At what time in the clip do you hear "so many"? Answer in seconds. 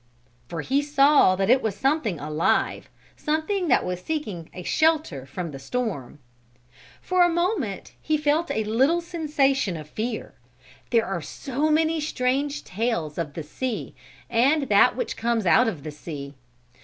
11.21-12.01